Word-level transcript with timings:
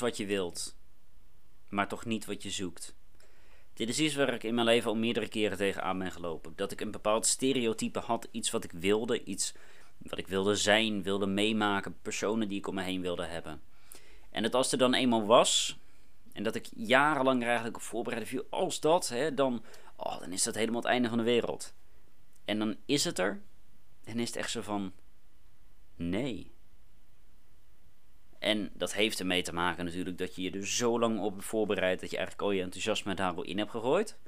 wat 0.00 0.16
je 0.16 0.26
wilt, 0.26 0.76
maar 1.68 1.88
toch 1.88 2.04
niet 2.04 2.24
wat 2.24 2.42
je 2.42 2.50
zoekt. 2.50 2.94
Dit 3.74 3.88
is 3.88 3.98
iets 3.98 4.14
waar 4.14 4.34
ik 4.34 4.42
in 4.42 4.54
mijn 4.54 4.66
leven 4.66 4.90
al 4.90 4.96
meerdere 4.96 5.28
keren 5.28 5.56
tegenaan 5.56 5.98
ben 5.98 6.12
gelopen. 6.12 6.52
Dat 6.56 6.72
ik 6.72 6.80
een 6.80 6.90
bepaald 6.90 7.26
stereotype 7.26 7.98
had, 7.98 8.28
iets 8.30 8.50
wat 8.50 8.64
ik 8.64 8.72
wilde, 8.72 9.24
iets 9.24 9.54
wat 9.98 10.18
ik 10.18 10.26
wilde 10.26 10.56
zijn, 10.56 11.02
wilde 11.02 11.26
meemaken, 11.26 11.96
personen 12.02 12.48
die 12.48 12.58
ik 12.58 12.66
om 12.66 12.74
me 12.74 12.82
heen 12.82 13.00
wilde 13.00 13.24
hebben. 13.24 13.62
En 14.30 14.42
dat 14.42 14.54
als 14.54 14.72
er 14.72 14.78
dan 14.78 14.94
eenmaal 14.94 15.26
was, 15.26 15.78
en 16.32 16.42
dat 16.42 16.54
ik 16.54 16.68
jarenlang 16.74 17.40
er 17.40 17.46
eigenlijk 17.46 17.76
op 17.76 17.82
voorbereidde 17.82 18.28
viel, 18.28 18.46
als 18.50 18.80
dat, 18.80 19.08
hè, 19.08 19.34
dan, 19.34 19.64
oh, 19.96 20.20
dan 20.20 20.32
is 20.32 20.42
dat 20.42 20.54
helemaal 20.54 20.80
het 20.80 20.90
einde 20.90 21.08
van 21.08 21.18
de 21.18 21.24
wereld. 21.24 21.74
En 22.44 22.58
dan 22.58 22.76
is 22.86 23.04
het 23.04 23.18
er, 23.18 23.42
en 24.04 24.18
is 24.18 24.26
het 24.26 24.36
echt 24.36 24.50
zo 24.50 24.60
van, 24.60 24.92
nee. 25.96 26.52
En 28.42 28.70
dat 28.74 28.94
heeft 28.94 29.20
ermee 29.20 29.42
te 29.42 29.54
maken 29.54 29.84
natuurlijk 29.84 30.18
dat 30.18 30.36
je 30.36 30.42
je 30.42 30.50
er 30.50 30.66
zo 30.66 30.98
lang 30.98 31.20
op 31.20 31.42
voorbereidt 31.42 32.00
dat 32.00 32.10
je 32.10 32.16
eigenlijk 32.16 32.46
al 32.46 32.52
je 32.54 32.62
enthousiasme 32.62 33.14
daar 33.14 33.34
al 33.34 33.42
in 33.42 33.58
hebt 33.58 33.70
gegooid. 33.70 34.18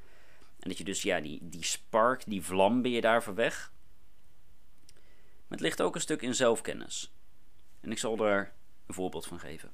En 0.58 0.68
dat 0.68 0.78
je 0.78 0.84
dus, 0.84 1.02
ja, 1.02 1.20
die, 1.20 1.38
die 1.42 1.64
spark, 1.64 2.22
die 2.26 2.42
vlam 2.42 2.82
ben 2.82 2.90
je 2.90 3.00
daarvoor 3.00 3.34
weg. 3.34 3.72
Maar 4.92 5.58
het 5.58 5.60
ligt 5.60 5.82
ook 5.82 5.94
een 5.94 6.00
stuk 6.00 6.22
in 6.22 6.34
zelfkennis. 6.34 7.12
En 7.80 7.90
ik 7.90 7.98
zal 7.98 8.16
daar 8.16 8.52
een 8.86 8.94
voorbeeld 8.94 9.26
van 9.26 9.40
geven. 9.40 9.70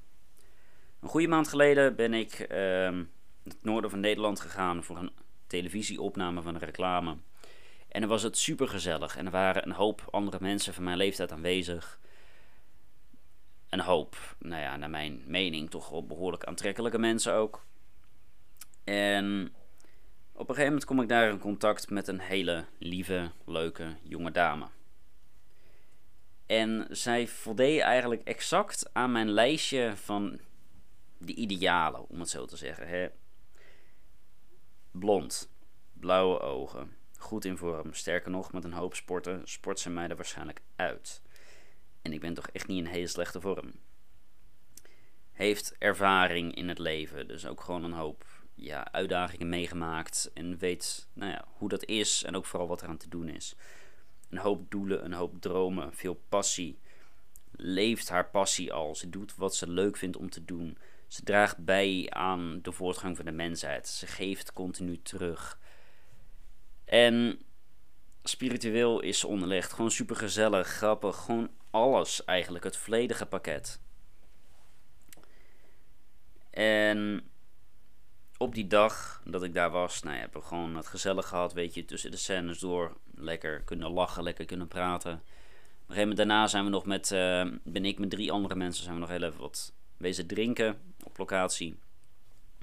Een 0.99 1.09
goede 1.09 1.27
maand 1.27 1.47
geleden 1.47 1.95
ben 1.95 2.13
ik 2.13 2.39
uh, 2.39 2.99
het 3.43 3.57
noorden 3.61 3.89
van 3.89 3.99
Nederland 3.99 4.39
gegaan 4.39 4.83
voor 4.83 4.97
een 4.97 5.11
televisieopname 5.47 6.41
van 6.41 6.55
een 6.55 6.61
reclame. 6.61 7.17
En 7.87 8.01
dan 8.01 8.09
was 8.09 8.23
het 8.23 8.37
super 8.37 8.67
gezellig. 8.67 9.17
En 9.17 9.25
er 9.25 9.31
waren 9.31 9.65
een 9.65 9.75
hoop 9.75 10.07
andere 10.11 10.37
mensen 10.39 10.73
van 10.73 10.83
mijn 10.83 10.97
leeftijd 10.97 11.31
aanwezig. 11.31 11.99
Een 13.71 13.79
hoop, 13.79 14.35
nou 14.39 14.61
ja, 14.61 14.77
naar 14.77 14.89
mijn 14.89 15.23
mening, 15.25 15.69
toch 15.69 16.05
behoorlijk 16.05 16.43
aantrekkelijke 16.43 16.97
mensen 16.97 17.33
ook. 17.33 17.65
En 18.83 19.53
op 20.31 20.39
een 20.39 20.55
gegeven 20.55 20.65
moment 20.65 20.85
kom 20.85 21.01
ik 21.01 21.09
daar 21.09 21.29
in 21.29 21.39
contact 21.39 21.89
met 21.89 22.07
een 22.07 22.19
hele 22.19 22.65
lieve, 22.77 23.31
leuke 23.45 23.95
jonge 24.03 24.31
dame. 24.31 24.67
En 26.45 26.87
zij 26.89 27.27
voldeed 27.27 27.81
eigenlijk 27.81 28.23
exact 28.23 28.89
aan 28.93 29.11
mijn 29.11 29.29
lijstje 29.29 29.93
van 29.95 30.39
de 31.17 31.35
idealen, 31.35 32.09
om 32.09 32.19
het 32.19 32.29
zo 32.29 32.45
te 32.45 32.57
zeggen. 32.57 32.87
Hè? 32.87 33.07
Blond, 34.91 35.51
blauwe 35.93 36.39
ogen, 36.39 36.97
goed 37.17 37.45
in 37.45 37.57
vorm. 37.57 37.93
Sterker 37.93 38.31
nog, 38.31 38.51
met 38.51 38.63
een 38.63 38.73
hoop 38.73 38.95
sporten 38.95 39.41
sport 39.43 39.79
ze 39.79 39.89
mij 39.89 40.07
er 40.07 40.15
waarschijnlijk 40.15 40.61
uit. 40.75 41.21
En 42.01 42.13
ik 42.13 42.19
ben 42.19 42.33
toch 42.33 42.47
echt 42.47 42.67
niet 42.67 42.77
in 42.77 42.91
hele 42.91 43.07
slechte 43.07 43.41
vorm. 43.41 43.71
Heeft 45.31 45.75
ervaring 45.77 46.55
in 46.55 46.67
het 46.67 46.79
leven, 46.79 47.27
dus 47.27 47.45
ook 47.45 47.61
gewoon 47.61 47.83
een 47.83 47.91
hoop 47.91 48.25
ja, 48.55 48.91
uitdagingen 48.91 49.49
meegemaakt. 49.49 50.31
En 50.33 50.57
weet 50.57 51.07
nou 51.13 51.31
ja, 51.31 51.45
hoe 51.57 51.69
dat 51.69 51.85
is 51.85 52.23
en 52.23 52.35
ook 52.35 52.45
vooral 52.45 52.67
wat 52.67 52.81
eraan 52.81 52.97
te 52.97 53.09
doen 53.09 53.29
is. 53.29 53.55
Een 54.29 54.37
hoop 54.37 54.71
doelen, 54.71 55.05
een 55.05 55.13
hoop 55.13 55.41
dromen, 55.41 55.93
veel 55.93 56.21
passie. 56.29 56.79
Leeft 57.51 58.09
haar 58.09 58.29
passie 58.29 58.73
al. 58.73 58.95
Ze 58.95 59.09
doet 59.09 59.35
wat 59.35 59.55
ze 59.55 59.69
leuk 59.69 59.97
vindt 59.97 60.17
om 60.17 60.29
te 60.29 60.45
doen. 60.45 60.77
Ze 61.07 61.23
draagt 61.23 61.57
bij 61.57 62.07
aan 62.09 62.59
de 62.61 62.71
voortgang 62.71 63.15
van 63.15 63.25
de 63.25 63.31
mensheid. 63.31 63.87
Ze 63.87 64.07
geeft 64.07 64.53
continu 64.53 65.01
terug. 65.01 65.59
En 66.85 67.39
spiritueel 68.23 68.99
is 69.01 69.19
ze 69.19 69.27
onderlegd. 69.27 69.73
Gewoon 69.73 69.91
super 69.91 70.15
gezellig, 70.15 70.67
grappig. 70.67 71.17
Gewoon 71.17 71.49
alles 71.71 72.25
eigenlijk. 72.25 72.63
Het 72.63 72.77
volledige 72.77 73.25
pakket. 73.25 73.79
En 76.49 77.29
op 78.37 78.55
die 78.55 78.67
dag 78.67 79.21
dat 79.25 79.43
ik 79.43 79.53
daar 79.53 79.71
was, 79.71 80.01
nou 80.01 80.15
ja, 80.15 80.21
hebben 80.21 80.41
we 80.41 80.47
gewoon 80.47 80.75
het 80.75 80.87
gezellig 80.87 81.27
gehad, 81.27 81.53
weet 81.53 81.73
je, 81.73 81.85
tussen 81.85 82.11
de 82.11 82.17
scènes 82.17 82.59
door. 82.59 82.97
Lekker 83.15 83.61
kunnen 83.61 83.91
lachen, 83.91 84.23
lekker 84.23 84.45
kunnen 84.45 84.67
praten. 84.67 85.13
Op 85.13 85.17
een 85.17 85.95
gegeven 85.97 85.99
moment 85.99 86.17
daarna 86.17 86.47
zijn 86.47 86.63
we 86.63 86.69
nog 86.69 86.85
met, 86.85 87.11
uh, 87.11 87.45
ben 87.63 87.85
ik 87.85 87.99
met 87.99 88.09
drie 88.09 88.31
andere 88.31 88.55
mensen, 88.55 88.83
zijn 88.83 88.95
we 88.95 89.01
nog 89.01 89.09
heel 89.09 89.23
even 89.23 89.39
wat 89.39 89.73
wezen 89.97 90.27
drinken 90.27 90.81
op 91.03 91.17
locatie. 91.17 91.79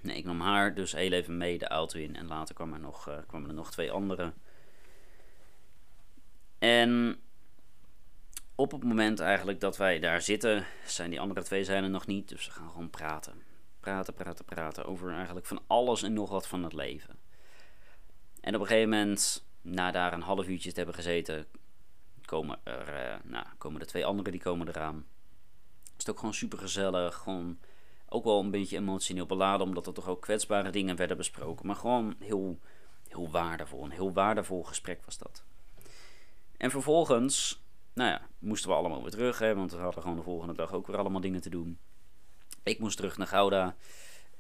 Nee, 0.03 0.17
ik 0.17 0.25
nam 0.25 0.41
haar 0.41 0.75
dus 0.75 0.93
heel 0.93 1.13
even 1.13 1.37
mee 1.37 1.59
de 1.59 1.69
auto 1.69 1.99
in 1.99 2.17
en 2.17 2.27
later 2.27 2.55
kwamen 2.55 2.75
er 2.75 2.81
nog, 2.81 3.09
uh, 3.09 3.15
kwamen 3.27 3.49
er 3.49 3.55
nog 3.55 3.71
twee 3.71 3.91
anderen. 3.91 4.35
En 6.59 7.21
op 8.61 8.71
het 8.71 8.85
moment 8.85 9.21
eigenlijk 9.21 9.61
dat 9.61 9.77
wij 9.77 9.99
daar 9.99 10.23
zitten, 10.23 10.67
zijn 10.87 11.11
die 11.11 11.21
andere 11.21 11.43
twee 11.43 11.65
zijn 11.65 11.85
er 11.85 11.91
nog 11.91 12.07
niet, 12.07 12.29
dus 12.29 12.47
we 12.47 12.53
gaan 12.53 12.71
gewoon 12.71 12.91
praten. 12.91 13.43
Praten, 13.81 14.15
praten, 14.15 14.45
praten 14.45 14.85
over 14.85 15.13
eigenlijk 15.13 15.47
van 15.47 15.61
alles 15.67 16.03
en 16.03 16.13
nog 16.13 16.31
wat 16.31 16.47
van 16.47 16.63
het 16.63 16.73
leven. 16.73 17.19
En 18.41 18.55
op 18.55 18.61
een 18.61 18.67
gegeven 18.67 18.89
moment, 18.89 19.47
na 19.61 19.91
daar 19.91 20.13
een 20.13 20.23
half 20.23 20.47
uurtje 20.47 20.71
te 20.71 20.77
hebben 20.77 20.95
gezeten, 20.95 21.47
komen 22.25 22.59
er, 22.63 22.89
uh, 22.89 23.15
nou, 23.23 23.47
komen 23.59 23.81
de 23.81 23.87
twee 23.87 24.07
anderen 24.07 24.33
die 24.33 24.41
komen 24.41 24.69
eraan. 24.69 25.07
Het 25.93 26.03
is 26.03 26.11
ook 26.11 26.19
gewoon 26.19 26.35
super 26.35 26.59
gezellig, 26.59 27.15
gewoon 27.15 27.59
ook 28.09 28.25
wel 28.25 28.41
een 28.41 28.51
beetje 28.51 28.77
emotioneel 28.77 29.27
beladen, 29.27 29.67
omdat 29.67 29.87
er 29.87 29.93
toch 29.93 30.09
ook 30.09 30.23
kwetsbare 30.23 30.71
dingen 30.71 30.97
werden 30.97 31.17
besproken. 31.17 31.67
Maar 31.67 31.77
gewoon 31.77 32.17
heel, 32.19 32.59
heel 33.09 33.31
waardevol, 33.31 33.85
een 33.85 33.91
heel 33.91 34.13
waardevol 34.13 34.63
gesprek 34.63 35.05
was 35.05 35.19
dat. 35.19 35.43
En 36.57 36.71
vervolgens, 36.71 37.63
nou 37.99 38.11
ja, 38.11 38.21
moesten 38.39 38.71
we 38.71 38.77
allemaal 38.77 39.03
weer 39.03 39.11
terug, 39.11 39.39
hè, 39.39 39.55
want 39.55 39.73
we 39.73 39.79
hadden 39.79 40.03
gewoon 40.03 40.17
de 40.17 40.23
volgende 40.23 40.55
dag 40.55 40.73
ook 40.73 40.87
weer 40.87 40.97
allemaal 40.97 41.21
dingen 41.21 41.41
te 41.41 41.51
doen. 41.51 41.79
Ik 42.63 42.79
moest 42.79 42.97
terug 42.97 43.17
naar 43.17 43.27
Gouda. 43.27 43.77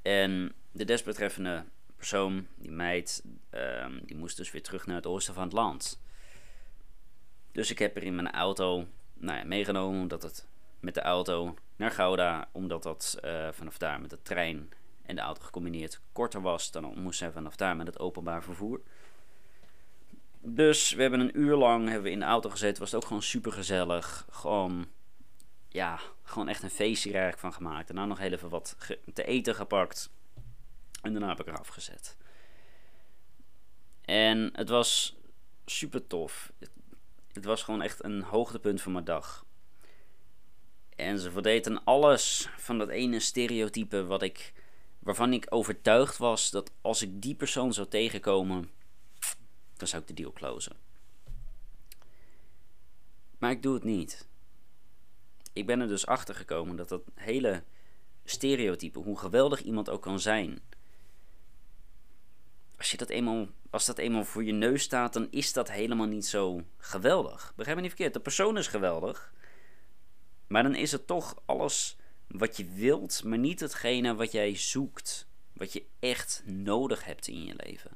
En 0.02 0.52
de 0.72 0.84
desbetreffende 0.84 1.64
persoon, 1.96 2.46
die 2.56 2.70
meid, 2.70 3.24
um, 3.50 4.00
die 4.04 4.16
moest 4.16 4.36
dus 4.36 4.50
weer 4.50 4.62
terug 4.62 4.86
naar 4.86 4.96
het 4.96 5.06
oosten 5.06 5.34
van 5.34 5.42
het 5.42 5.52
land. 5.52 6.00
Dus 7.52 7.70
ik 7.70 7.78
heb 7.78 7.96
er 7.96 8.02
in 8.02 8.14
mijn 8.14 8.30
auto 8.30 8.86
nou 9.14 9.38
ja, 9.38 9.44
meegenomen, 9.44 10.00
omdat 10.00 10.22
het 10.22 10.46
met 10.80 10.94
de 10.94 11.00
auto 11.00 11.54
naar 11.76 11.90
Gouda, 11.90 12.48
omdat 12.52 12.82
dat 12.82 13.18
uh, 13.24 13.48
vanaf 13.52 13.78
daar 13.78 14.00
met 14.00 14.10
de 14.10 14.22
trein 14.22 14.70
en 15.02 15.14
de 15.14 15.20
auto 15.20 15.42
gecombineerd 15.42 16.00
korter 16.12 16.40
was. 16.40 16.70
Dan 16.70 17.02
moest 17.02 17.18
zij 17.18 17.30
vanaf 17.30 17.56
daar 17.56 17.76
met 17.76 17.86
het 17.86 17.98
openbaar 17.98 18.42
vervoer. 18.42 18.80
Dus 20.40 20.92
we 20.92 21.02
hebben 21.02 21.20
een 21.20 21.40
uur 21.40 21.56
lang 21.56 21.84
hebben 21.84 22.02
we 22.02 22.10
in 22.10 22.18
de 22.18 22.24
auto 22.24 22.50
gezeten. 22.50 22.80
Was 22.80 22.90
het 22.90 23.00
ook 23.00 23.06
gewoon 23.06 23.22
super 23.22 23.52
gezellig. 23.52 24.26
Gewoon 24.30 24.88
ja, 25.68 26.00
gewoon 26.22 26.48
echt 26.48 26.62
een 26.62 26.70
feestje 26.70 27.10
eigenlijk 27.10 27.40
van 27.40 27.52
gemaakt. 27.52 27.86
Daarna 27.86 28.06
nog 28.06 28.18
heel 28.18 28.32
even 28.32 28.48
wat 28.48 28.76
te 29.14 29.24
eten 29.24 29.54
gepakt. 29.54 30.10
En 31.02 31.12
daarna 31.12 31.28
heb 31.28 31.40
ik 31.40 31.46
eraf 31.46 31.68
gezet. 31.68 32.16
En 34.00 34.50
het 34.52 34.68
was 34.68 35.16
super 35.66 36.06
tof. 36.06 36.52
Het 37.32 37.44
was 37.44 37.62
gewoon 37.62 37.82
echt 37.82 38.04
een 38.04 38.22
hoogtepunt 38.22 38.82
van 38.82 38.92
mijn 38.92 39.04
dag. 39.04 39.46
En 40.96 41.18
ze 41.18 41.30
voldeed 41.30 41.66
aan 41.66 41.84
alles 41.84 42.48
van 42.56 42.78
dat 42.78 42.88
ene 42.88 43.20
stereotype 43.20 44.04
wat 44.04 44.22
ik, 44.22 44.52
waarvan 44.98 45.32
ik 45.32 45.46
overtuigd 45.48 46.16
was 46.16 46.50
dat 46.50 46.72
als 46.80 47.02
ik 47.02 47.22
die 47.22 47.34
persoon 47.34 47.72
zou 47.72 47.88
tegenkomen, 47.88 48.70
dan 49.78 49.88
zou 49.88 50.02
ik 50.02 50.08
de 50.08 50.14
deal 50.14 50.32
closen. 50.32 50.76
Maar 53.38 53.50
ik 53.50 53.62
doe 53.62 53.74
het 53.74 53.84
niet 53.84 54.28
ik 55.58 55.66
ben 55.66 55.80
er 55.80 55.88
dus 55.88 56.06
achter 56.06 56.34
gekomen 56.34 56.76
dat 56.76 56.88
dat 56.88 57.02
hele 57.14 57.62
stereotype, 58.24 58.98
hoe 58.98 59.18
geweldig 59.18 59.62
iemand 59.62 59.90
ook 59.90 60.02
kan 60.02 60.20
zijn. 60.20 60.60
Als, 62.76 62.90
je 62.90 62.96
dat 62.96 63.08
eenmaal, 63.08 63.48
als 63.70 63.86
dat 63.86 63.98
eenmaal 63.98 64.24
voor 64.24 64.44
je 64.44 64.52
neus 64.52 64.82
staat, 64.82 65.12
dan 65.12 65.28
is 65.30 65.52
dat 65.52 65.70
helemaal 65.70 66.06
niet 66.06 66.26
zo 66.26 66.62
geweldig. 66.76 67.52
Begrijp 67.56 67.76
me 67.76 67.82
niet 67.82 67.92
verkeerd, 67.92 68.14
de 68.14 68.20
persoon 68.20 68.58
is 68.58 68.66
geweldig. 68.66 69.32
Maar 70.46 70.62
dan 70.62 70.74
is 70.74 70.92
het 70.92 71.06
toch 71.06 71.42
alles 71.44 71.96
wat 72.26 72.56
je 72.56 72.66
wilt, 72.74 73.24
maar 73.24 73.38
niet 73.38 73.60
hetgene 73.60 74.14
wat 74.14 74.32
jij 74.32 74.56
zoekt. 74.56 75.26
Wat 75.52 75.72
je 75.72 75.84
echt 75.98 76.42
nodig 76.44 77.04
hebt 77.04 77.28
in 77.28 77.44
je 77.44 77.54
leven. 77.56 77.90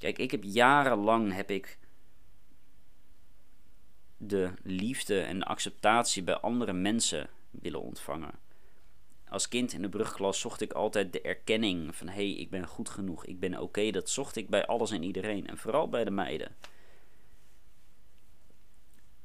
Kijk, 0.00 0.18
ik 0.18 0.30
heb 0.30 0.42
jarenlang 0.42 1.32
heb 1.32 1.50
ik 1.50 1.78
de 4.16 4.52
liefde 4.62 5.20
en 5.20 5.38
de 5.38 5.44
acceptatie 5.44 6.22
bij 6.22 6.36
andere 6.36 6.72
mensen 6.72 7.28
willen 7.50 7.80
ontvangen. 7.80 8.38
Als 9.28 9.48
kind 9.48 9.72
in 9.72 9.82
de 9.82 9.88
brugklas 9.88 10.40
zocht 10.40 10.60
ik 10.60 10.72
altijd 10.72 11.12
de 11.12 11.20
erkenning 11.20 11.96
van 11.96 12.08
hé, 12.08 12.14
hey, 12.14 12.32
ik 12.32 12.50
ben 12.50 12.66
goed 12.66 12.88
genoeg, 12.88 13.24
ik 13.24 13.40
ben 13.40 13.60
oké. 13.60 13.90
Dat 13.90 14.10
zocht 14.10 14.36
ik 14.36 14.48
bij 14.48 14.66
alles 14.66 14.90
en 14.90 15.02
iedereen 15.02 15.46
en 15.46 15.58
vooral 15.58 15.88
bij 15.88 16.04
de 16.04 16.10
meiden. 16.10 16.56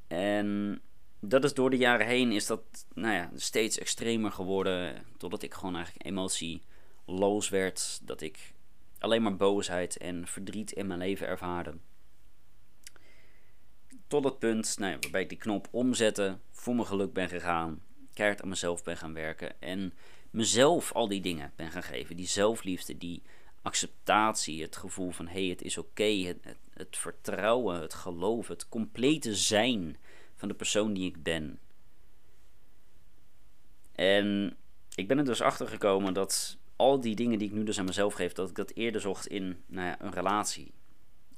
En 0.08 0.82
dat 1.20 1.44
is 1.44 1.54
door 1.54 1.70
de 1.70 1.78
jaren 1.78 2.08
heen 2.08 2.32
is 2.32 2.46
dat 2.46 2.62
nou 2.94 3.14
ja, 3.14 3.32
steeds 3.36 3.78
extremer 3.78 4.32
geworden. 4.32 5.06
Totdat 5.18 5.42
ik 5.42 5.54
gewoon 5.54 5.76
eigenlijk 5.76 6.06
emotieloos 6.06 7.50
werd. 7.50 8.00
Dat 8.04 8.22
ik 8.22 8.54
alleen 9.00 9.22
maar 9.22 9.36
boosheid 9.36 9.98
en 9.98 10.28
verdriet 10.28 10.72
in 10.72 10.88
mijn 10.88 11.00
leven 11.00 11.28
ervaarde 11.28 11.74
tot 14.08 14.24
het 14.24 14.40
punt 14.40 14.78
nou 14.80 14.98
waarbij 15.02 15.22
ik 15.22 15.30
die 15.30 15.38
knop 15.38 15.68
omzetten 15.72 16.42
voor 16.52 16.76
mijn 16.76 16.88
geluk 16.88 17.14
ben 17.14 17.30
gegaan. 17.30 17.82
Keihard 18.14 18.42
aan 18.42 18.50
mezelf 18.50 18.84
ben 18.84 18.98
gaan 18.98 19.14
werken. 19.14 19.62
En 19.62 19.94
mezelf 20.32 20.92
al 20.94 21.08
die 21.08 21.22
dingen 21.22 21.52
ben 21.56 21.72
gaan 21.72 21.84
geven. 21.84 22.16
Die 22.16 22.28
zelfliefde, 22.28 22.98
die 22.98 23.24
acceptatie, 23.62 24.62
het 24.62 24.76
gevoel 24.76 25.12
van 25.12 25.28
hé, 25.28 25.40
hey, 25.42 25.50
het 25.50 25.62
is 25.62 25.78
oké, 25.78 26.04
het, 26.04 26.38
het, 26.44 26.58
het 26.74 26.98
vertrouwen, 26.98 27.82
het 27.82 27.94
geloof, 27.94 28.48
het 28.48 28.70
complete 28.70 29.36
zijn 29.36 29.98
van 30.36 30.48
de 30.48 30.54
persoon 30.54 30.94
die 30.94 31.06
ik 31.06 31.24
ben. 31.24 31.60
En 33.92 34.58
ik 34.96 35.08
ben 35.08 35.18
er 35.18 35.26
dus 35.26 35.42
achter 35.42 35.68
gekomen 35.68 36.14
dat 36.14 36.58
al 36.76 37.00
die 37.00 37.16
dingen 37.16 37.40
die 37.40 37.48
ik 37.48 37.54
nu 37.54 37.64
dus 37.64 37.80
aan 37.80 37.86
mezelf 37.86 38.14
geef, 38.14 38.34
dat 38.34 38.50
ik 38.50 38.56
dat 38.56 38.72
eerder 38.72 39.02
zocht 39.02 39.28
in 39.28 39.64
nou 39.66 39.88
ja, 39.88 40.02
een 40.02 40.12
relatie. 40.12 40.74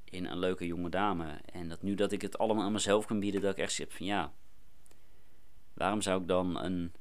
In 0.04 0.26
een 0.26 0.40
leuke 0.40 0.68
jonge 0.68 0.90
dame. 0.90 1.40
En 1.46 1.70
dat 1.70 1.82
nu 1.82 1.96
dat 1.96 2.12
ik 2.12 2.22
het 2.22 2.38
allemaal 2.38 2.64
aan 2.64 2.72
mezelf 2.72 3.06
kan 3.06 3.20
bieden, 3.20 3.42
dat 3.42 3.52
ik 3.52 3.58
echt 3.58 3.74
zit 3.74 3.94
van 3.94 4.06
ja. 4.06 4.34
Waarom 5.74 6.02
zou 6.02 6.22
ik 6.22 6.28
dan 6.28 6.64
een 6.64 6.94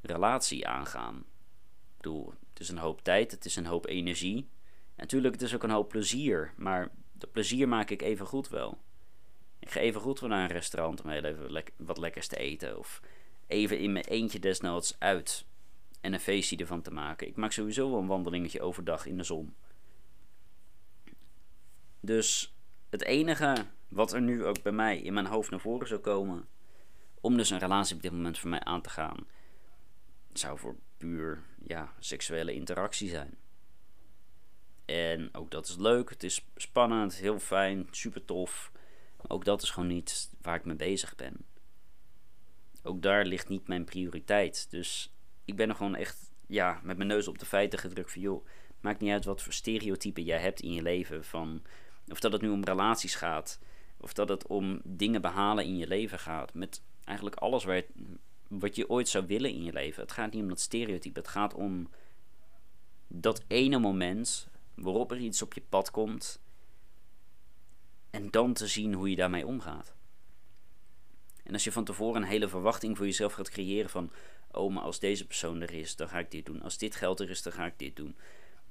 relatie 0.00 0.66
aangaan? 0.68 1.16
Ik 1.16 1.96
bedoel, 1.96 2.32
het 2.50 2.60
is 2.60 2.68
een 2.68 2.78
hoop 2.78 3.02
tijd, 3.02 3.30
het 3.30 3.44
is 3.44 3.56
een 3.56 3.66
hoop 3.66 3.86
energie. 3.86 4.36
En 4.94 5.06
natuurlijk, 5.06 5.34
het 5.34 5.42
is 5.42 5.54
ook 5.54 5.62
een 5.62 5.70
hoop 5.70 5.88
plezier. 5.88 6.52
Maar 6.56 6.90
de 7.12 7.26
plezier 7.26 7.68
maak 7.68 7.90
ik 7.90 8.02
even 8.02 8.26
goed 8.26 8.48
wel. 8.48 8.78
Ik 9.58 9.70
ga 9.70 9.80
even 9.80 10.00
goed 10.00 10.20
naar 10.20 10.42
een 10.42 10.56
restaurant 10.56 11.02
om 11.02 11.10
heel 11.10 11.24
even 11.24 11.64
wat 11.76 11.98
lekkers 11.98 12.26
te 12.26 12.36
eten. 12.36 12.78
Of 12.78 13.00
even 13.46 13.78
in 13.78 13.92
mijn 13.92 14.04
eentje 14.04 14.38
desnoods 14.38 14.96
uit 14.98 15.44
en 16.00 16.12
een 16.12 16.20
feestje 16.20 16.56
ervan 16.56 16.82
te 16.82 16.90
maken. 16.90 17.26
Ik 17.26 17.36
maak 17.36 17.52
sowieso 17.52 17.90
wel 17.90 18.00
een 18.00 18.06
wandelingetje 18.06 18.60
overdag 18.60 19.06
in 19.06 19.16
de 19.16 19.22
zon. 19.22 19.54
Dus 22.00 22.54
het 22.90 23.02
enige 23.02 23.66
wat 23.88 24.12
er 24.12 24.20
nu 24.20 24.44
ook 24.44 24.62
bij 24.62 24.72
mij 24.72 24.98
in 24.98 25.12
mijn 25.12 25.26
hoofd 25.26 25.50
naar 25.50 25.60
voren 25.60 25.88
zou 25.88 26.00
komen, 26.00 26.48
om 27.20 27.36
dus 27.36 27.50
een 27.50 27.58
relatie 27.58 27.96
op 27.96 28.02
dit 28.02 28.12
moment 28.12 28.38
voor 28.38 28.50
mij 28.50 28.60
aan 28.60 28.82
te 28.82 28.90
gaan, 28.90 29.26
zou 30.32 30.58
voor 30.58 30.76
puur 30.96 31.42
ja, 31.66 31.94
seksuele 31.98 32.52
interactie 32.52 33.08
zijn. 33.08 33.38
En 34.84 35.34
ook 35.34 35.50
dat 35.50 35.68
is 35.68 35.76
leuk, 35.76 36.10
het 36.10 36.22
is 36.22 36.46
spannend, 36.56 37.14
heel 37.14 37.38
fijn, 37.38 37.86
super 37.90 38.24
tof. 38.24 38.72
Maar 39.16 39.30
ook 39.30 39.44
dat 39.44 39.62
is 39.62 39.70
gewoon 39.70 39.88
niet 39.88 40.30
waar 40.40 40.56
ik 40.56 40.64
mee 40.64 40.76
bezig 40.76 41.16
ben. 41.16 41.44
Ook 42.82 43.02
daar 43.02 43.24
ligt 43.24 43.48
niet 43.48 43.68
mijn 43.68 43.84
prioriteit. 43.84 44.70
Dus 44.70 45.12
ik 45.50 45.56
ben 45.56 45.68
er 45.68 45.74
gewoon 45.74 45.94
echt 45.94 46.30
ja, 46.46 46.80
met 46.82 46.96
mijn 46.96 47.08
neus 47.08 47.28
op 47.28 47.38
de 47.38 47.46
feiten 47.46 47.78
gedrukt 47.78 48.12
van 48.12 48.20
joh, 48.20 48.46
maakt 48.80 49.00
niet 49.00 49.12
uit 49.12 49.24
wat 49.24 49.42
voor 49.42 49.52
stereotypen 49.52 50.22
jij 50.22 50.40
hebt 50.40 50.60
in 50.60 50.72
je 50.72 50.82
leven. 50.82 51.24
Van, 51.24 51.62
of 52.08 52.20
dat 52.20 52.32
het 52.32 52.42
nu 52.42 52.48
om 52.48 52.64
relaties 52.64 53.14
gaat, 53.14 53.58
of 53.96 54.12
dat 54.12 54.28
het 54.28 54.46
om 54.46 54.80
dingen 54.84 55.20
behalen 55.20 55.64
in 55.64 55.76
je 55.76 55.86
leven 55.86 56.18
gaat. 56.18 56.54
Met 56.54 56.82
eigenlijk 57.04 57.36
alles 57.36 57.64
waar 57.64 57.82
wat 58.48 58.76
je 58.76 58.90
ooit 58.90 59.08
zou 59.08 59.26
willen 59.26 59.50
in 59.50 59.64
je 59.64 59.72
leven. 59.72 60.02
Het 60.02 60.12
gaat 60.12 60.32
niet 60.32 60.42
om 60.42 60.48
dat 60.48 60.60
stereotype, 60.60 61.18
het 61.18 61.28
gaat 61.28 61.54
om 61.54 61.88
dat 63.06 63.44
ene 63.46 63.78
moment 63.78 64.48
waarop 64.74 65.10
er 65.10 65.18
iets 65.18 65.42
op 65.42 65.54
je 65.54 65.62
pad 65.68 65.90
komt. 65.90 66.40
En 68.10 68.30
dan 68.30 68.52
te 68.52 68.66
zien 68.66 68.94
hoe 68.94 69.10
je 69.10 69.16
daarmee 69.16 69.46
omgaat. 69.46 69.94
En 71.44 71.52
als 71.52 71.64
je 71.64 71.72
van 71.72 71.84
tevoren 71.84 72.22
een 72.22 72.28
hele 72.28 72.48
verwachting 72.48 72.96
voor 72.96 73.06
jezelf 73.06 73.32
gaat 73.32 73.50
creëren 73.50 73.90
van 73.90 74.10
oh, 74.52 74.82
als 74.82 74.98
deze 74.98 75.26
persoon 75.26 75.60
er 75.60 75.72
is, 75.72 75.96
dan 75.96 76.08
ga 76.08 76.18
ik 76.18 76.30
dit 76.30 76.46
doen. 76.46 76.62
Als 76.62 76.78
dit 76.78 76.94
geld 76.94 77.20
er 77.20 77.30
is, 77.30 77.42
dan 77.42 77.52
ga 77.52 77.66
ik 77.66 77.78
dit 77.78 77.96
doen. 77.96 78.16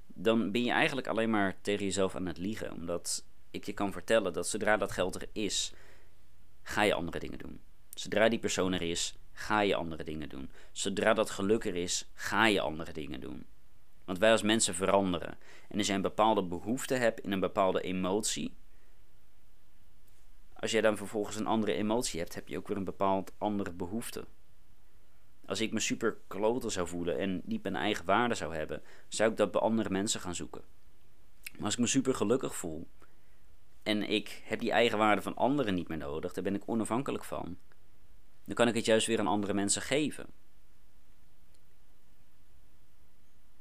Dan 0.07 0.51
ben 0.51 0.63
je 0.63 0.71
eigenlijk 0.71 1.07
alleen 1.07 1.29
maar 1.29 1.57
tegen 1.61 1.85
jezelf 1.85 2.15
aan 2.15 2.25
het 2.25 2.37
liegen. 2.37 2.73
Omdat 2.73 3.25
ik 3.51 3.65
je 3.65 3.73
kan 3.73 3.91
vertellen 3.91 4.33
dat 4.33 4.47
zodra 4.47 4.77
dat 4.77 4.91
geld 4.91 5.15
er 5.15 5.27
is, 5.31 5.73
ga 6.61 6.81
je 6.81 6.93
andere 6.93 7.19
dingen 7.19 7.37
doen. 7.37 7.61
Zodra 7.93 8.29
die 8.29 8.39
persoon 8.39 8.73
er 8.73 8.81
is, 8.81 9.15
ga 9.31 9.59
je 9.59 9.75
andere 9.75 10.03
dingen 10.03 10.29
doen. 10.29 10.49
Zodra 10.71 11.13
dat 11.13 11.29
geluk 11.29 11.65
er 11.65 11.75
is, 11.75 12.09
ga 12.13 12.45
je 12.45 12.61
andere 12.61 12.93
dingen 12.93 13.19
doen. 13.19 13.45
Want 14.05 14.17
wij 14.17 14.31
als 14.31 14.41
mensen 14.41 14.75
veranderen. 14.75 15.37
En 15.67 15.77
als 15.77 15.87
jij 15.87 15.95
een 15.95 16.01
bepaalde 16.01 16.43
behoefte 16.43 16.93
hebt 16.93 17.19
in 17.19 17.31
een 17.31 17.39
bepaalde 17.39 17.81
emotie. 17.81 18.57
Als 20.53 20.71
jij 20.71 20.81
dan 20.81 20.97
vervolgens 20.97 21.35
een 21.35 21.47
andere 21.47 21.73
emotie 21.73 22.19
hebt, 22.19 22.35
heb 22.35 22.47
je 22.47 22.57
ook 22.57 22.67
weer 22.67 22.77
een 22.77 22.83
bepaald 22.83 23.31
andere 23.37 23.71
behoefte. 23.71 24.25
Als 25.49 25.59
ik 25.59 25.71
me 25.71 25.79
super 25.79 26.17
kloten 26.27 26.71
zou 26.71 26.87
voelen 26.87 27.17
en 27.17 27.41
niet 27.45 27.63
mijn 27.63 27.75
eigen 27.75 28.05
waarde 28.05 28.35
zou 28.35 28.55
hebben, 28.55 28.81
zou 29.07 29.31
ik 29.31 29.37
dat 29.37 29.51
bij 29.51 29.61
andere 29.61 29.89
mensen 29.89 30.19
gaan 30.19 30.35
zoeken. 30.35 30.61
Maar 31.51 31.63
als 31.63 31.73
ik 31.73 31.79
me 31.79 31.87
super 31.87 32.15
gelukkig 32.15 32.55
voel 32.55 32.87
en 33.83 34.09
ik 34.09 34.41
heb 34.43 34.59
die 34.59 34.71
eigen 34.71 34.97
waarde 34.97 35.21
van 35.21 35.35
anderen 35.35 35.73
niet 35.73 35.87
meer 35.87 35.97
nodig, 35.97 36.33
daar 36.33 36.43
ben 36.43 36.55
ik 36.55 36.63
onafhankelijk 36.65 37.23
van, 37.23 37.57
dan 38.45 38.55
kan 38.55 38.67
ik 38.67 38.73
het 38.73 38.85
juist 38.85 39.07
weer 39.07 39.19
aan 39.19 39.27
andere 39.27 39.53
mensen 39.53 39.81
geven. 39.81 40.25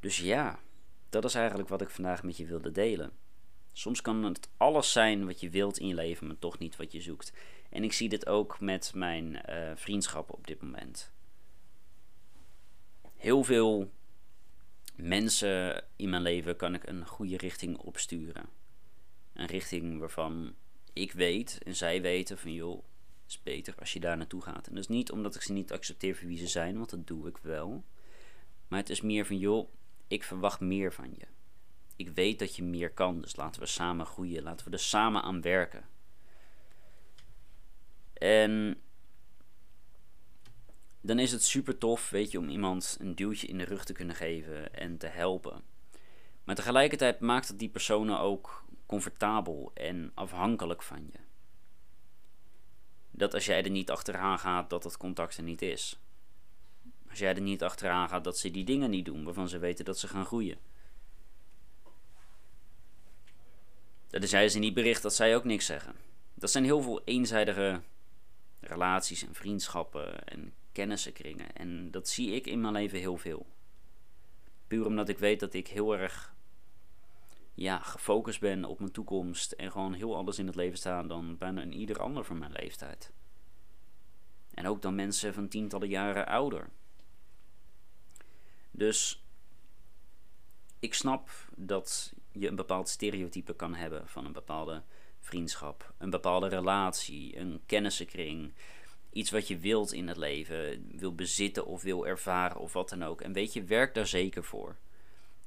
Dus 0.01 0.19
ja, 0.19 0.61
dat 1.09 1.25
is 1.25 1.35
eigenlijk 1.35 1.69
wat 1.69 1.81
ik 1.81 1.91
vandaag 1.91 2.23
met 2.23 2.37
je 2.37 2.47
wilde 2.47 2.71
delen. 2.71 3.13
Soms 3.73 4.01
kan 4.01 4.25
het 4.25 4.49
alles 4.57 4.93
zijn 4.93 5.27
wat 5.27 5.41
je 5.41 5.51
wilt 5.51 5.79
in 5.79 5.87
je 5.87 5.95
leven, 5.95 6.27
maar 6.27 6.39
toch 6.39 6.59
niet 6.59 6.77
wat 6.77 6.93
je 6.93 7.01
zoekt. 7.01 7.33
En 7.71 7.85
ik 7.85 7.93
zie 7.93 8.09
dit 8.09 8.27
ook 8.27 8.61
met 8.61 8.93
mijn 8.95 9.43
uh, 9.51 9.71
vriendschappen 9.75 10.35
op 10.35 10.47
dit 10.47 10.63
moment 10.63 11.17
heel 13.19 13.45
veel 13.45 13.91
mensen 14.95 15.85
in 15.97 16.11
mijn 16.11 16.23
leven 16.23 16.57
kan 16.57 16.75
ik 16.75 16.87
een 16.87 17.07
goede 17.07 17.37
richting 17.37 17.77
opsturen. 17.79 18.49
Een 19.33 19.47
richting 19.47 19.99
waarvan 19.99 20.55
ik 20.93 21.13
weet 21.13 21.59
en 21.63 21.77
zij 21.77 22.03
weten 22.03 22.39
van 22.39 22.53
joh, 22.53 22.77
het 23.23 23.31
is 23.31 23.43
beter 23.43 23.75
als 23.79 23.93
je 23.93 24.01
daar 24.01 24.17
naartoe 24.17 24.43
gaat. 24.43 24.67
En 24.67 24.75
dat 24.75 24.83
is 24.83 24.89
niet 24.89 25.11
omdat 25.11 25.35
ik 25.35 25.43
ze 25.43 25.53
niet 25.53 25.73
accepteer 25.73 26.17
voor 26.17 26.29
wie 26.29 26.39
ze 26.39 26.47
zijn, 26.47 26.77
want 26.77 26.91
dat 26.91 27.07
doe 27.07 27.29
ik 27.29 27.39
wel. 27.39 27.85
Maar 28.69 28.79
het 28.79 28.91
is 28.91 29.01
meer 29.01 29.27
van 29.27 29.39
joh, 29.39 29.69
ik 30.09 30.23
verwacht 30.23 30.61
meer 30.61 30.93
van 30.93 31.15
je. 31.19 31.27
Ik 31.97 32.09
weet 32.09 32.39
dat 32.39 32.57
je 32.57 32.63
meer 32.63 32.91
kan, 32.91 33.21
dus 33.21 33.37
laten 33.37 33.61
we 33.61 33.67
samen 33.67 34.07
groeien. 34.07 34.43
Laten 34.43 34.67
we 34.67 34.73
er 34.73 34.79
samen 34.79 35.23
aan 35.23 35.41
werken. 35.41 35.89
En 38.13 38.81
dan 41.01 41.19
is 41.19 41.33
het 41.33 41.43
super 41.43 41.79
tof, 41.79 42.11
weet 42.11 42.31
je, 42.31 42.39
om 42.39 42.49
iemand 42.49 42.97
een 43.01 43.15
duwtje 43.15 43.47
in 43.47 43.59
de 43.59 43.65
rug 43.65 43.85
te 43.85 43.93
kunnen 43.93 44.17
geven 44.17 44.75
en 44.75 44.99
te 44.99 45.07
helpen. 45.07 45.63
Maar 46.45 46.55
tegelijkertijd 46.55 47.21
maakt 47.21 47.49
het 47.49 47.59
die 47.59 47.69
personen 47.69 48.19
ook 48.19 48.65
comfortabel 48.87 49.71
en 49.75 50.11
afhankelijk 50.15 50.83
van 50.83 51.09
je. 51.13 51.19
Dat 53.11 53.35
als 53.35 53.47
jij 53.47 53.65
er 53.65 53.71
niet 53.71 53.91
achteraan 53.91 54.39
gaat, 54.39 54.71
dat 54.71 54.85
het 54.85 54.97
contact 54.97 55.37
er 55.37 55.43
niet 55.43 55.63
is. 55.63 55.99
Als 57.11 57.19
jij 57.19 57.35
er 57.35 57.41
niet 57.41 57.63
achteraan 57.63 58.09
gaat 58.09 58.25
dat 58.25 58.39
ze 58.39 58.51
die 58.51 58.65
dingen 58.65 58.91
niet 58.91 59.05
doen 59.05 59.25
waarvan 59.25 59.49
ze 59.49 59.59
weten 59.59 59.85
dat 59.85 59.99
ze 59.99 60.09
gaan 60.09 60.25
groeien. 60.25 60.59
Dat 64.07 64.23
is 64.23 64.31
zij 64.31 64.49
ze 64.49 64.59
niet 64.59 64.75
bericht 64.75 65.03
dat 65.03 65.15
zij 65.15 65.37
ook 65.37 65.45
niks 65.45 65.67
zeggen. 65.67 65.95
Dat 66.35 66.51
zijn 66.51 66.65
heel 66.65 66.83
veel 66.83 67.03
eenzijdige 67.05 67.81
relaties 68.61 69.27
en 69.27 69.35
vriendschappen 69.35 70.25
en 70.25 70.55
kennissenkringen. 70.79 71.53
En 71.53 71.91
dat 71.91 72.09
zie 72.09 72.31
ik 72.31 72.47
in 72.47 72.61
mijn 72.61 72.73
leven 72.73 72.99
heel 72.99 73.17
veel. 73.17 73.47
Puur 74.67 74.87
omdat 74.87 75.09
ik 75.09 75.19
weet 75.19 75.41
dat 75.41 75.55
ik 75.55 75.69
heel 75.69 75.97
erg 75.97 76.35
ja, 77.55 77.79
gefocust 77.79 78.41
ben 78.41 78.65
op 78.65 78.79
mijn 78.79 78.93
toekomst 78.93 79.53
en 79.53 79.71
gewoon 79.71 79.93
heel 79.93 80.17
anders 80.17 80.39
in 80.39 80.47
het 80.47 80.55
leven 80.55 80.79
sta 80.79 81.03
dan 81.03 81.39
bijna 81.39 81.63
een 81.63 81.73
ieder 81.73 82.01
ander 82.01 82.25
van 82.25 82.39
mijn 82.39 82.53
leeftijd. 82.53 83.13
En 84.55 84.67
ook 84.67 84.83
dan 84.83 84.95
mensen 84.95 85.35
van 85.35 85.49
tientallen 85.49 85.89
jaren 85.89 86.27
ouder. 86.27 86.69
Dus 88.71 89.25
ik 90.79 90.95
snap 90.95 91.31
dat 91.57 92.13
je 92.33 92.49
een 92.49 92.57
bepaald 92.57 92.89
stereotype 92.89 93.55
kan 93.55 93.75
hebben 93.75 94.09
van 94.09 94.25
een 94.25 94.33
bepaalde 94.33 94.83
vriendschap, 95.21 95.95
een 95.99 96.11
bepaalde 96.11 96.49
relatie, 96.49 97.37
een 97.37 97.61
kennissenkring, 97.67 98.53
iets 99.19 99.31
wat 99.31 99.49
je 99.49 99.59
wilt 99.59 99.93
in 99.93 100.09
het 100.09 100.17
leven, 100.17 100.91
wil 100.97 101.15
bezitten 101.15 101.67
of 101.67 101.83
wil 101.83 102.07
ervaren 102.07 102.57
of 102.57 102.73
wat 102.73 102.89
dan 102.89 103.05
ook. 103.05 103.21
En 103.21 103.33
weet 103.33 103.53
je, 103.53 103.65
werk 103.65 103.95
daar 103.95 104.07
zeker 104.07 104.45
voor. 104.45 104.77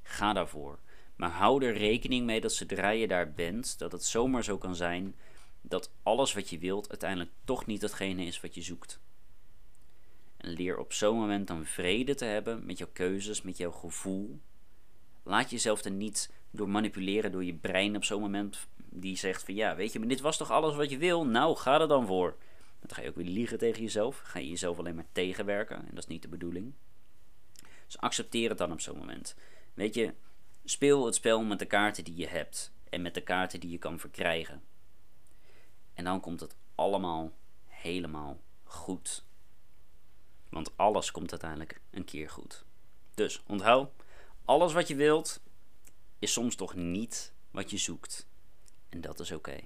Ga 0.02 0.32
daarvoor. 0.32 0.78
Maar 1.16 1.30
hou 1.30 1.64
er 1.64 1.76
rekening 1.76 2.26
mee 2.26 2.40
dat 2.40 2.52
zodra 2.52 2.90
je 2.90 3.06
daar 3.06 3.32
bent, 3.32 3.78
dat 3.78 3.92
het 3.92 4.04
zomaar 4.04 4.44
zo 4.44 4.58
kan 4.58 4.76
zijn 4.76 5.14
dat 5.60 5.90
alles 6.02 6.34
wat 6.34 6.50
je 6.50 6.58
wilt 6.58 6.88
uiteindelijk 6.88 7.30
toch 7.44 7.66
niet 7.66 7.80
datgene 7.80 8.24
is 8.24 8.40
wat 8.40 8.54
je 8.54 8.62
zoekt. 8.62 9.00
En 10.36 10.50
leer 10.50 10.78
op 10.78 10.92
zo'n 10.92 11.18
moment 11.18 11.46
dan 11.46 11.64
vrede 11.64 12.14
te 12.14 12.24
hebben 12.24 12.66
met 12.66 12.78
jouw 12.78 12.90
keuzes, 12.92 13.42
met 13.42 13.56
jouw 13.56 13.70
gevoel. 13.70 14.40
Laat 15.22 15.50
jezelf 15.50 15.84
er 15.84 15.90
niet 15.90 16.30
door 16.50 16.68
manipuleren 16.68 17.32
door 17.32 17.44
je 17.44 17.54
brein 17.54 17.96
op 17.96 18.04
zo'n 18.04 18.20
moment 18.20 18.66
die 18.76 19.16
zegt 19.16 19.42
van 19.42 19.54
ja, 19.54 19.76
weet 19.76 19.92
je, 19.92 19.98
maar 19.98 20.08
dit 20.08 20.20
was 20.20 20.36
toch 20.36 20.50
alles 20.50 20.74
wat 20.74 20.90
je 20.90 20.98
wil? 20.98 21.26
Nou, 21.26 21.56
ga 21.56 21.80
er 21.80 21.88
dan 21.88 22.06
voor. 22.06 22.36
Dan 22.86 22.96
ga 22.96 23.02
je 23.02 23.08
ook 23.08 23.16
weer 23.16 23.24
liegen 23.26 23.58
tegen 23.58 23.82
jezelf. 23.82 24.18
Ga 24.18 24.38
je 24.38 24.48
jezelf 24.48 24.78
alleen 24.78 24.94
maar 24.94 25.12
tegenwerken. 25.12 25.76
En 25.76 25.88
dat 25.90 26.02
is 26.02 26.06
niet 26.06 26.22
de 26.22 26.28
bedoeling. 26.28 26.72
Dus 27.86 27.98
accepteer 27.98 28.48
het 28.48 28.58
dan 28.58 28.72
op 28.72 28.80
zo'n 28.80 28.98
moment. 28.98 29.34
Weet 29.74 29.94
je, 29.94 30.14
speel 30.64 31.06
het 31.06 31.14
spel 31.14 31.42
met 31.42 31.58
de 31.58 31.66
kaarten 31.66 32.04
die 32.04 32.16
je 32.16 32.26
hebt. 32.26 32.72
En 32.88 33.02
met 33.02 33.14
de 33.14 33.20
kaarten 33.20 33.60
die 33.60 33.70
je 33.70 33.78
kan 33.78 33.98
verkrijgen. 33.98 34.62
En 35.94 36.04
dan 36.04 36.20
komt 36.20 36.40
het 36.40 36.56
allemaal 36.74 37.32
helemaal 37.66 38.40
goed. 38.64 39.24
Want 40.48 40.76
alles 40.76 41.10
komt 41.10 41.30
uiteindelijk 41.30 41.80
een 41.90 42.04
keer 42.04 42.30
goed. 42.30 42.64
Dus 43.14 43.42
onthoud, 43.46 43.90
alles 44.44 44.72
wat 44.72 44.88
je 44.88 44.94
wilt 44.94 45.42
is 46.18 46.32
soms 46.32 46.54
toch 46.54 46.74
niet 46.74 47.32
wat 47.50 47.70
je 47.70 47.78
zoekt. 47.78 48.26
En 48.88 49.00
dat 49.00 49.20
is 49.20 49.32
oké. 49.32 49.60